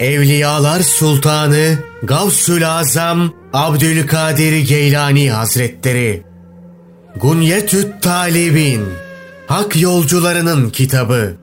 [0.00, 6.22] Evliyalar Sultanı Gavsül Azam Abdülkadir Geylani Hazretleri
[7.16, 8.84] Gunyetüt Talibin
[9.46, 11.36] Hak Yolcularının Kitabı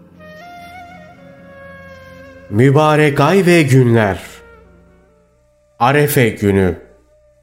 [2.49, 4.19] Mübarek ay ve günler
[5.79, 6.75] Arefe günü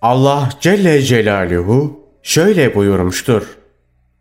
[0.02, 3.42] Allah Celle Celaluhu şöyle buyurmuştur.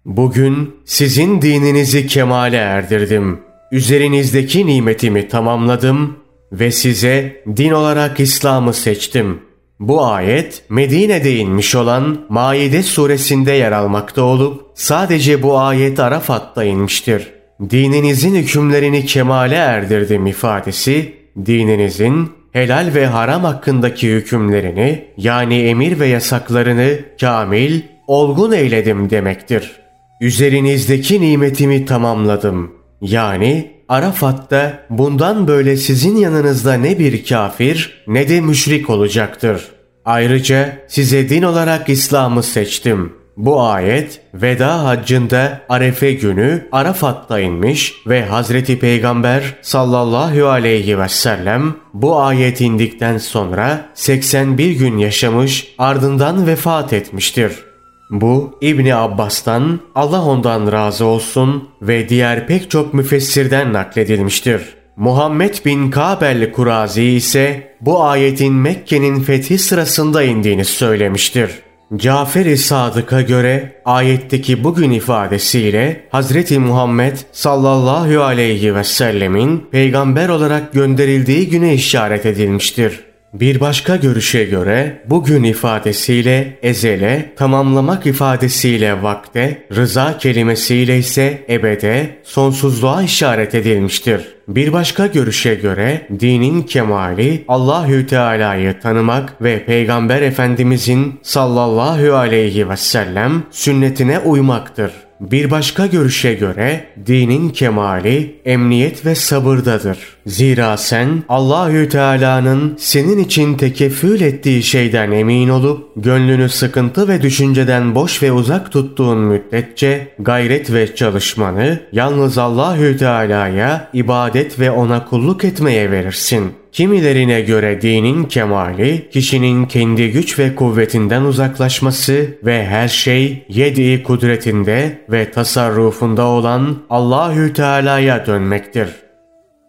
[0.06, 3.40] Bugün sizin dininizi kemale erdirdim.
[3.72, 6.21] Üzerinizdeki nimetimi tamamladım
[6.52, 9.40] ve size din olarak İslam'ı seçtim.
[9.80, 17.28] Bu ayet Medine'de inmiş olan Maide suresinde yer almakta olup sadece bu ayet Arafat'ta inmiştir.
[17.70, 21.14] Dininizin hükümlerini kemale erdirdim ifadesi
[21.46, 29.72] dininizin helal ve haram hakkındaki hükümlerini yani emir ve yasaklarını kamil, olgun eyledim demektir.
[30.22, 32.72] Üzerinizdeki nimetimi tamamladım.
[33.02, 39.68] Yani Arafat'ta bundan böyle sizin yanınızda ne bir kafir ne de müşrik olacaktır.
[40.06, 43.14] Ayrıca size din olarak İslam'ı seçtim.
[43.38, 51.76] Bu ayet veda haccında Arefe günü Arafat'ta inmiş ve Hazreti Peygamber sallallahu aleyhi ve sellem
[51.94, 57.71] bu ayet indikten sonra 81 gün yaşamış ardından vefat etmiştir.
[58.12, 64.62] Bu İbni Abbas'tan Allah ondan razı olsun ve diğer pek çok müfessirden nakledilmiştir.
[64.96, 71.52] Muhammed bin Kabel Kurazi ise bu ayetin Mekke'nin fethi sırasında indiğini söylemiştir.
[71.96, 81.50] Cafer-i Sadık'a göre ayetteki bugün ifadesiyle Hazreti Muhammed sallallahu aleyhi ve sellemin peygamber olarak gönderildiği
[81.50, 83.11] güne işaret edilmiştir.
[83.34, 93.04] Bir başka görüşe göre bugün ifadesiyle ezele, tamamlamak ifadesiyle vakte, rıza kelimesiyle ise ebede, sonsuzluğa
[93.04, 94.28] işaret edilmiştir.
[94.48, 102.78] Bir başka görüşe göre dinin kemali Allahü Teala'yı tanımak ve Peygamber Efendimizin sallallahu aleyhi ve
[102.78, 104.92] sellem sünnetine uymaktır.
[105.22, 109.98] Bir başka görüşe göre dinin kemali emniyet ve sabırdadır.
[110.26, 117.96] Zira sen Allahü Teala'nın senin için tekeffül ettiği şeyden emin olup gönlünü sıkıntı ve düşünceden
[117.96, 125.46] boş ve uzak tuttuğun müddetçe gayret ve çalışmanı yalnız Allahü Teala'ya ibadet ve ona kulluk
[125.46, 126.61] etmeye verirsin.
[126.72, 135.06] Kimilerine göre dinin kemali, kişinin kendi güç ve kuvvetinden uzaklaşması ve her şey yedi kudretinde
[135.10, 138.90] ve tasarrufunda olan Allahü Teala'ya dönmektir.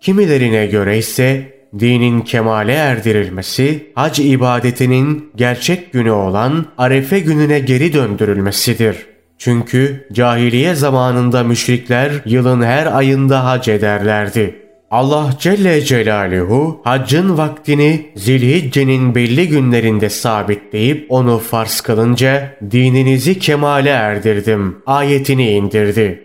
[0.01, 8.97] Kimilerine göre ise dinin kemale erdirilmesi, hac ibadetinin gerçek günü olan Arefe gününe geri döndürülmesidir.
[9.39, 14.62] Çünkü cahiliye zamanında müşrikler yılın her ayında hac ederlerdi.
[14.93, 24.77] Allah Celle Celaluhu haccın vaktini zilhiccenin belli günlerinde sabitleyip onu farz kılınca dininizi kemale erdirdim
[24.87, 26.23] ayetini indirdi.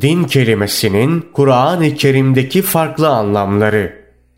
[0.00, 3.92] Din kelimesinin Kur'an-ı Kerim'deki farklı anlamları.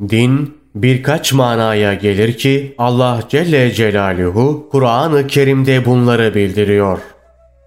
[0.09, 6.99] Din birkaç manaya gelir ki Allah Celle Celaluhu Kur'an-ı Kerim'de bunları bildiriyor.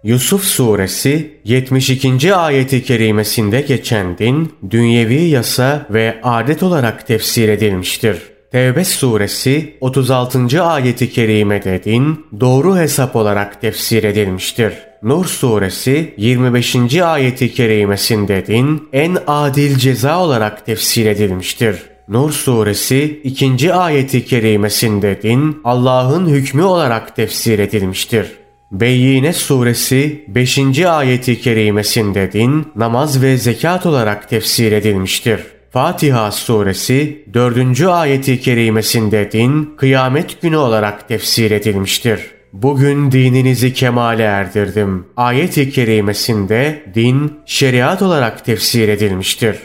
[0.07, 2.35] Yusuf suresi 72.
[2.35, 8.17] ayeti kerimesinde geçen din, dünyevi yasa ve adet olarak tefsir edilmiştir.
[8.51, 10.63] Tevbe suresi 36.
[10.63, 14.73] ayeti kerimede din, doğru hesap olarak tefsir edilmiştir.
[15.03, 16.95] Nur suresi 25.
[16.95, 21.75] ayeti kerimesinde din, en adil ceza olarak tefsir edilmiştir.
[22.07, 23.73] Nur suresi 2.
[23.73, 28.46] ayeti kerimesinde din, Allah'ın hükmü olarak tefsir edilmiştir.
[28.71, 30.79] Beyyine suresi 5.
[30.85, 35.39] ayeti kerimesinde din, namaz ve zekat olarak tefsir edilmiştir.
[35.71, 37.81] Fatiha suresi 4.
[37.81, 42.19] ayeti kerimesinde din, kıyamet günü olarak tefsir edilmiştir.
[42.53, 45.05] Bugün dininizi kemale erdirdim.
[45.17, 49.57] Ayet-i kerimesinde din, şeriat olarak tefsir edilmiştir.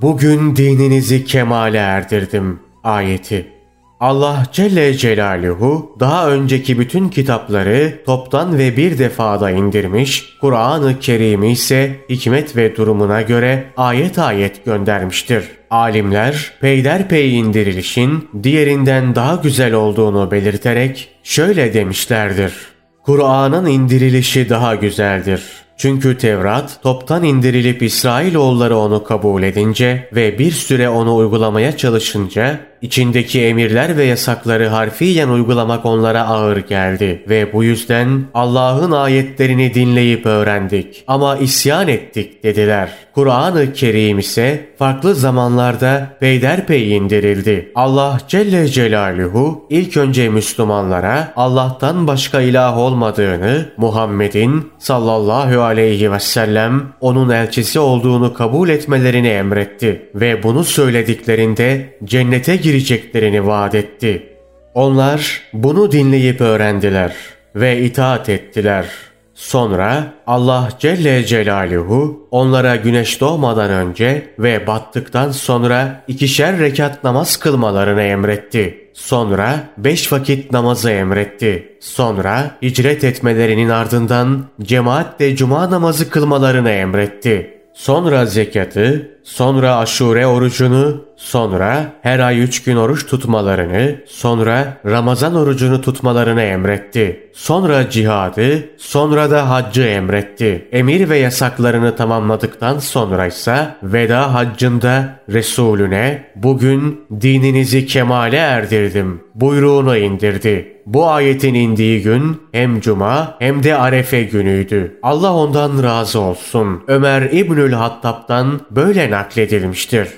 [0.00, 2.60] Bugün dininizi kemale erdirdim.
[2.84, 3.61] Ayeti
[4.02, 11.96] Allah Celle Celaluhu daha önceki bütün kitapları toptan ve bir defada indirmiş, Kur'an-ı Kerim'i ise
[12.10, 15.44] hikmet ve durumuna göre ayet ayet göndermiştir.
[15.70, 22.54] Alimler peyderpey indirilişin diğerinden daha güzel olduğunu belirterek şöyle demişlerdir.
[23.02, 25.42] Kur'an'ın indirilişi daha güzeldir.
[25.76, 33.42] Çünkü Tevrat toptan indirilip İsrailoğulları onu kabul edince ve bir süre onu uygulamaya çalışınca içindeki
[33.42, 41.04] emirler ve yasakları harfiyen uygulamak onlara ağır geldi ve bu yüzden Allah'ın ayetlerini dinleyip öğrendik
[41.06, 42.90] ama isyan ettik dediler.
[43.14, 47.72] Kur'an-ı Kerim ise farklı zamanlarda peyderpey indirildi.
[47.74, 56.82] Allah Celle Celaluhu ilk önce Müslümanlara Allah'tan başka ilah olmadığını, Muhammed'in sallallahu aleyhi ve sellem
[57.00, 64.28] onun elçisi olduğunu kabul etmelerini emretti ve bunu söylediklerinde cennete gireceklerini vaat etti.
[64.74, 67.14] Onlar bunu dinleyip öğrendiler
[67.54, 76.58] ve itaat ettiler.'' Sonra Allah Celle Celaluhu onlara güneş doğmadan önce ve battıktan sonra ikişer
[76.58, 78.90] rekat namaz kılmalarını emretti.
[78.94, 81.76] Sonra beş vakit namazı emretti.
[81.80, 87.58] Sonra hicret etmelerinin ardından cemaatle cuma namazı kılmalarını emretti.
[87.74, 95.80] Sonra zekatı, sonra aşure orucunu, sonra her ay üç gün oruç tutmalarını, sonra Ramazan orucunu
[95.80, 97.30] tutmalarını emretti.
[97.32, 100.68] Sonra cihadı, sonra da haccı emretti.
[100.72, 110.72] Emir ve yasaklarını tamamladıktan sonra ise veda haccında Resulüne bugün dininizi kemale erdirdim buyruğunu indirdi.
[110.86, 114.98] Bu ayetin indiği gün hem cuma hem de arefe günüydü.
[115.02, 116.82] Allah ondan razı olsun.
[116.86, 120.08] Ömer İbnül Hattab'dan böyle nakledilmiştir.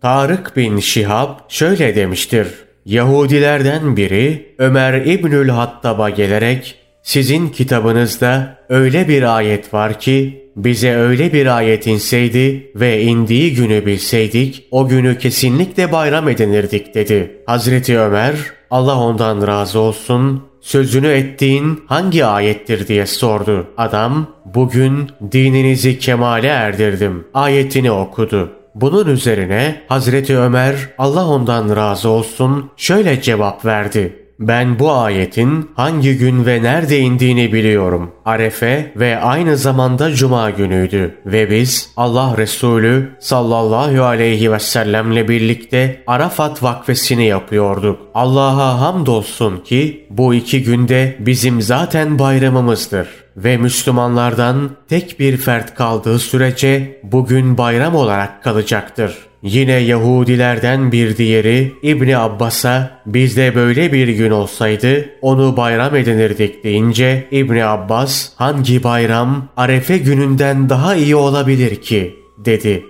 [0.00, 2.48] Tarık bin Şihab şöyle demiştir.
[2.84, 11.32] Yahudilerden biri Ömer İbnül Hattab'a gelerek sizin kitabınızda öyle bir ayet var ki bize öyle
[11.32, 17.42] bir ayet inseydi ve indiği günü bilseydik o günü kesinlikle bayram edinirdik dedi.
[17.46, 18.34] Hazreti Ömer
[18.70, 23.66] Allah ondan razı olsun sözünü ettiğin hangi ayettir diye sordu.
[23.76, 28.52] Adam bugün dininizi kemale erdirdim ayetini okudu.
[28.74, 34.21] Bunun üzerine Hazreti Ömer Allah ondan razı olsun şöyle cevap verdi.
[34.48, 38.10] Ben bu ayetin hangi gün ve nerede indiğini biliyorum.
[38.24, 41.14] Arefe ve aynı zamanda Cuma günüydü.
[41.26, 48.00] Ve biz Allah Resulü sallallahu aleyhi ve sellemle birlikte Arafat vakfesini yapıyorduk.
[48.14, 56.18] Allah'a hamdolsun ki bu iki günde bizim zaten bayramımızdır ve Müslümanlardan tek bir fert kaldığı
[56.18, 59.31] sürece bugün bayram olarak kalacaktır.
[59.42, 67.28] Yine Yahudilerden bir diğeri İbni Abbas'a bizde böyle bir gün olsaydı onu bayram edinirdik deyince
[67.30, 72.84] İbni Abbas hangi bayram Arefe gününden daha iyi olabilir ki dedi.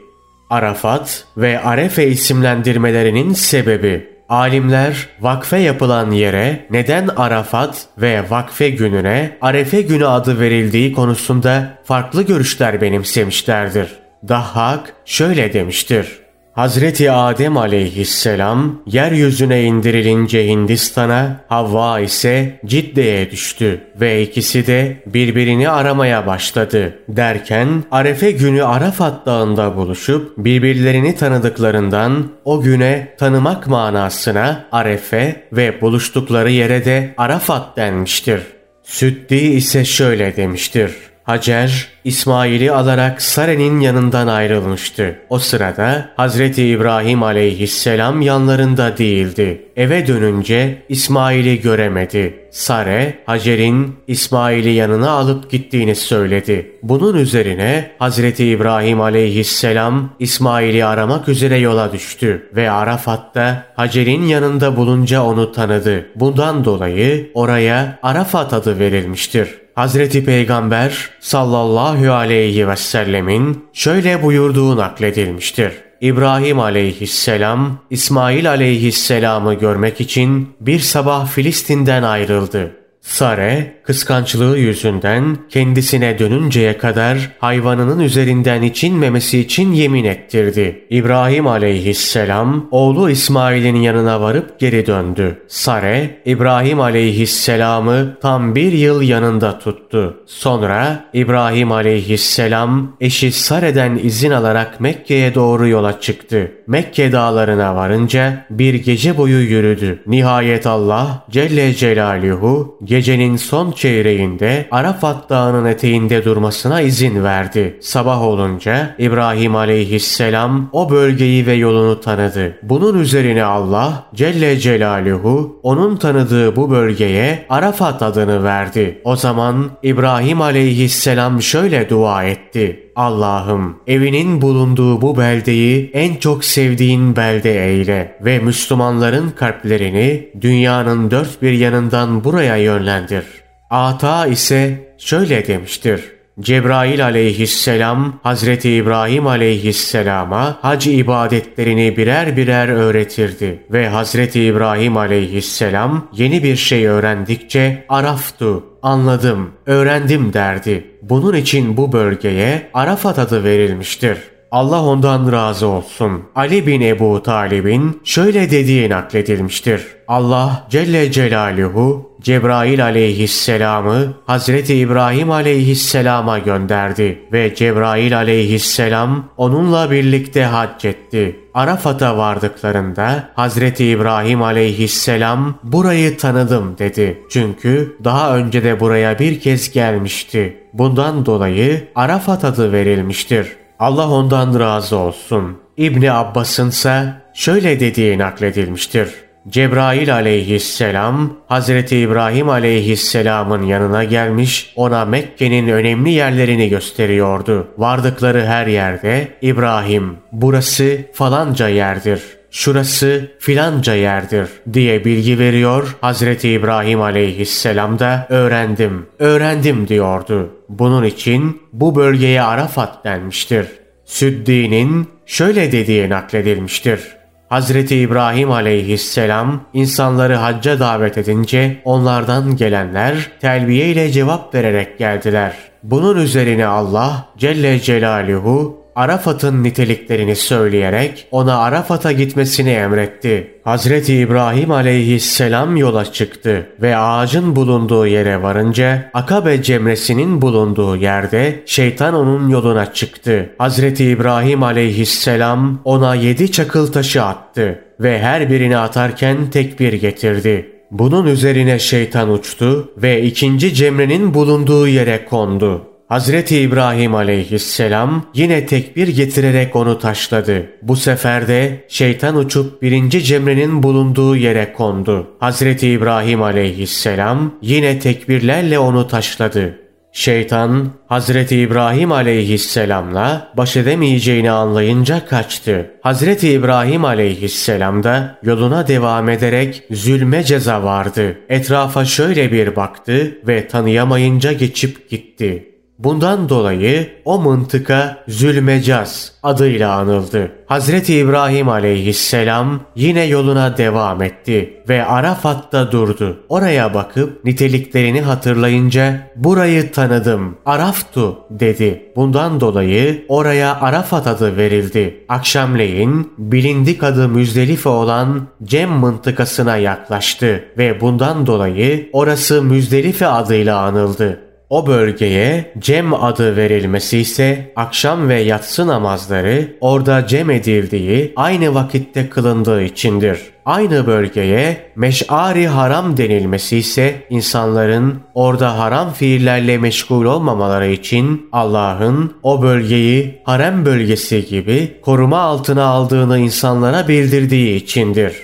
[0.51, 9.83] Arafat ve Arefe isimlendirmelerinin sebebi Alimler vakfe yapılan yere neden Arafat ve vakfe gününe Arefe
[9.83, 13.89] günü adı verildiği konusunda farklı görüşler benimsemişlerdir.
[14.29, 16.22] Dahhak şöyle demiştir.
[16.53, 26.27] Hazreti Adem aleyhisselam yeryüzüne indirilince Hindistan'a, Havva ise Cidde'ye düştü ve ikisi de birbirini aramaya
[26.27, 26.99] başladı.
[27.09, 36.51] Derken Arefe günü Arafat dağında buluşup birbirlerini tanıdıklarından o güne tanımak manasına Arefe ve buluştukları
[36.51, 38.41] yere de Arafat denmiştir.
[38.83, 40.93] Süddi ise şöyle demiştir.
[41.25, 45.19] Hacer, İsmail'i alarak Sare'nin yanından ayrılmıştı.
[45.29, 49.65] O sırada Hazreti İbrahim aleyhisselam yanlarında değildi.
[49.77, 52.49] Eve dönünce İsmail'i göremedi.
[52.51, 56.73] Sare, Hacer'in İsmail'i yanına alıp gittiğini söyledi.
[56.83, 65.23] Bunun üzerine Hazreti İbrahim aleyhisselam İsmail'i aramak üzere yola düştü ve Arafat'ta Hacer'in yanında bulunca
[65.23, 66.07] onu tanıdı.
[66.15, 69.62] Bundan dolayı oraya Arafat adı verilmiştir.
[69.75, 75.73] Hazreti Peygamber sallallahu aleyhi ve sellemin şöyle buyurduğu nakledilmiştir.
[76.01, 82.82] İbrahim aleyhisselam İsmail aleyhisselamı görmek için bir sabah Filistin'den ayrıldı.
[83.03, 90.87] Sare, kıskançlığı yüzünden kendisine dönünceye kadar hayvanının üzerinden içinmemesi için yemin ettirdi.
[90.91, 95.43] İbrahim aleyhisselam oğlu İsmail'in yanına varıp geri döndü.
[95.49, 100.17] Sare, İbrahim aleyhisselamı tam bir yıl yanında tuttu.
[100.27, 106.53] Sonra İbrahim aleyhisselam eşi Sare'den izin alarak Mekke'ye doğru yola çıktı.
[106.67, 110.03] Mekke dağlarına varınca bir gece boyu yürüdü.
[110.07, 117.79] Nihayet Allah Celle Celaluhu gecenin son çeyreğinde Arafat Dağı'nın eteğinde durmasına izin verdi.
[117.81, 122.59] Sabah olunca İbrahim aleyhisselam o bölgeyi ve yolunu tanıdı.
[122.63, 129.01] Bunun üzerine Allah Celle Celaluhu onun tanıdığı bu bölgeye Arafat adını verdi.
[129.05, 132.82] O zaman İbrahim aleyhisselam şöyle dua etti.
[132.97, 141.43] Allah'ım evinin bulunduğu bu beldeyi en çok sevdiğin belde eyle ve Müslümanların kalplerini dünyanın dört
[141.43, 143.25] bir yanından buraya yönlendir.
[143.71, 146.03] Ata ise şöyle demiştir.
[146.41, 156.43] Cebrail aleyhisselam Hazreti İbrahim aleyhisselama hac ibadetlerini birer birer öğretirdi ve Hazreti İbrahim aleyhisselam yeni
[156.43, 160.91] bir şey öğrendikçe Araftu, anladım, öğrendim derdi.
[161.03, 164.32] Bunun için bu bölgeye Arafat adı verilmiştir.
[164.53, 166.23] Allah ondan razı olsun.
[166.35, 169.87] Ali bin Ebu Talib'in şöyle dediği nakledilmiştir.
[170.09, 180.85] Allah Celle Celaluhu Cebrail aleyhisselamı Hazreti İbrahim aleyhisselama gönderdi ve Cebrail aleyhisselam onunla birlikte hac
[180.85, 181.41] etti.
[181.55, 187.23] Arafat'a vardıklarında Hazreti İbrahim aleyhisselam burayı tanıdım dedi.
[187.31, 190.57] Çünkü daha önce de buraya bir kez gelmişti.
[190.73, 193.62] Bundan dolayı Arafat adı verilmiştir.
[193.83, 195.59] Allah ondan razı olsun.
[195.77, 199.09] İbni Abbas'ın ise şöyle dediği nakledilmiştir.
[199.49, 207.69] Cebrail aleyhisselam Hazreti İbrahim aleyhisselamın yanına gelmiş ona Mekke'nin önemli yerlerini gösteriyordu.
[207.79, 212.23] Vardıkları her yerde İbrahim burası falanca yerdir
[212.53, 215.97] şurası filanca yerdir diye bilgi veriyor.
[216.01, 220.51] Hazreti İbrahim aleyhisselam da öğrendim, öğrendim diyordu.
[220.69, 223.67] Bunun için bu bölgeye Arafat denmiştir.
[224.05, 227.01] Süddi'nin şöyle dediği nakledilmiştir.
[227.49, 235.53] Hazreti İbrahim aleyhisselam insanları hacca davet edince onlardan gelenler telbiye ile cevap vererek geldiler.
[235.83, 243.61] Bunun üzerine Allah Celle Celaluhu Arafat'ın niteliklerini söyleyerek ona Arafat'a gitmesini emretti.
[243.65, 252.15] Hazreti İbrahim aleyhisselam yola çıktı ve ağacın bulunduğu yere varınca Akabe cemresinin bulunduğu yerde şeytan
[252.15, 253.51] onun yoluna çıktı.
[253.59, 260.73] Hazreti İbrahim aleyhisselam ona yedi çakıl taşı attı ve her birini atarken tekbir getirdi.
[260.91, 265.92] Bunun üzerine şeytan uçtu ve ikinci cemrenin bulunduğu yere kondu.
[266.13, 270.67] Hazreti İbrahim aleyhisselam yine tekbir getirerek onu taşladı.
[270.83, 275.27] Bu sefer de şeytan uçup birinci cemrenin bulunduğu yere kondu.
[275.41, 279.79] Hazreti İbrahim aleyhisselam yine tekbirlerle onu taşladı.
[280.13, 285.91] Şeytan Hazreti İbrahim aleyhisselamla baş edemeyeceğini anlayınca kaçtı.
[286.03, 291.39] Hazreti İbrahim aleyhisselam da yoluna devam ederek zulme ceza vardı.
[291.49, 295.72] Etrafa şöyle bir baktı ve tanıyamayınca geçip gitti.
[296.05, 300.53] Bundan dolayı o mıntıka Zülmecaz adıyla anıldı.
[300.67, 306.41] Hazreti İbrahim aleyhisselam yine yoluna devam etti ve Arafat'ta durdu.
[306.49, 312.13] Oraya bakıp niteliklerini hatırlayınca burayı tanıdım, Araftu dedi.
[312.17, 315.25] Bundan dolayı oraya Arafat adı verildi.
[315.29, 324.52] Akşamleyin bilindik adı Müzdelife olan Cem mıntıkasına yaklaştı ve bundan dolayı orası Müzdelife adıyla anıldı.
[324.73, 332.29] O bölgeye Cem adı verilmesi ise akşam ve yatsı namazları orada cem edildiği aynı vakitte
[332.29, 333.39] kılındığı içindir.
[333.65, 342.63] Aynı bölgeye meş'ari haram denilmesi ise insanların orada haram fiillerle meşgul olmamaları için Allah'ın o
[342.63, 348.37] bölgeyi harem bölgesi gibi koruma altına aldığını insanlara bildirdiği içindir.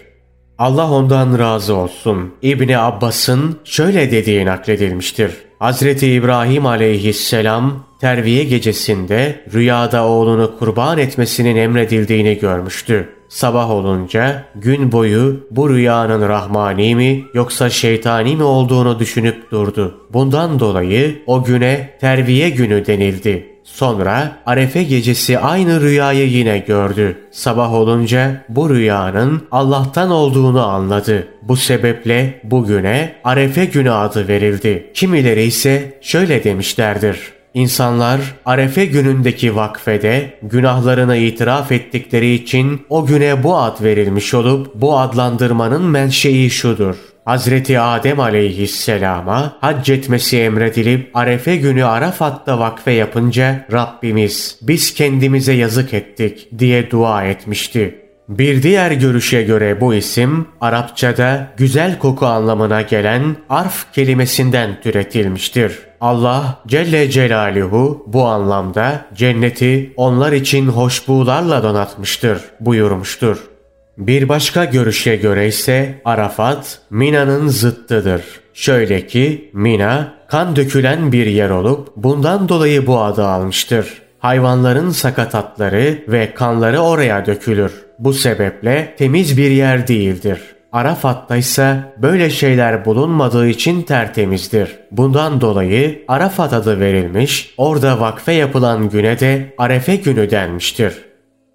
[0.58, 2.34] Allah ondan razı olsun.
[2.42, 5.47] İbni Abbas'ın şöyle dediği nakledilmiştir.
[5.58, 13.08] Hazreti İbrahim aleyhisselam terviye gecesinde rüyada oğlunu kurban etmesinin emredildiğini görmüştü.
[13.28, 20.06] Sabah olunca gün boyu bu rüyanın rahmani mi yoksa şeytani mi olduğunu düşünüp durdu.
[20.12, 23.47] Bundan dolayı o güne terviye günü denildi.
[23.74, 27.18] Sonra Arefe gecesi aynı rüyayı yine gördü.
[27.30, 31.28] Sabah olunca bu rüyanın Allah'tan olduğunu anladı.
[31.42, 34.90] Bu sebeple bugüne Arefe günü adı verildi.
[34.94, 37.18] Kimileri ise şöyle demişlerdir.
[37.54, 44.98] İnsanlar Arefe günündeki vakfede günahlarını itiraf ettikleri için o güne bu ad verilmiş olup bu
[44.98, 46.96] adlandırmanın menşei şudur.
[47.28, 55.94] Hazreti Adem aleyhisselama hac etmesi emredilip Arefe günü Arafat'ta vakfe yapınca Rabbimiz biz kendimize yazık
[55.94, 57.98] ettik diye dua etmişti.
[58.28, 65.78] Bir diğer görüşe göre bu isim Arapçada güzel koku anlamına gelen arf kelimesinden türetilmiştir.
[66.00, 73.57] Allah Celle Celaluhu bu anlamda cenneti onlar için hoşbuğlarla donatmıştır buyurmuştur.
[73.98, 78.22] Bir başka görüşe göre ise Arafat Mina'nın zıttıdır.
[78.54, 84.02] Şöyle ki Mina kan dökülen bir yer olup bundan dolayı bu adı almıştır.
[84.18, 87.72] Hayvanların sakatatları ve kanları oraya dökülür.
[87.98, 90.40] Bu sebeple temiz bir yer değildir.
[90.72, 94.76] Arafat'ta ise böyle şeyler bulunmadığı için tertemizdir.
[94.90, 101.07] Bundan dolayı Arafat adı verilmiş, orada vakfe yapılan güne de Arefe günü denmiştir.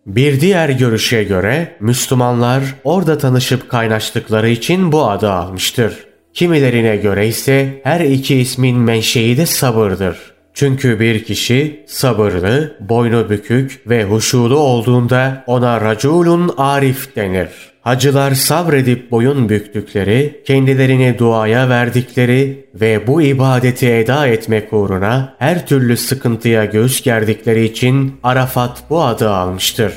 [0.06, 6.08] Bir diğer görüşe göre Müslümanlar orada tanışıp kaynaştıkları için bu adı almıştır.
[6.34, 10.33] Kimilerine göre ise her iki ismin menşei de sabırdır.
[10.54, 17.50] Çünkü bir kişi sabırlı, boynu bükük ve huşulu olduğunda ona raculun arif denir.
[17.82, 25.98] Hacılar sabredip boyun büktükleri, kendilerini duaya verdikleri ve bu ibadeti eda etmek uğruna her türlü
[25.98, 29.94] sıkıntıya göğüs gerdikleri için Arafat bu adı almıştır.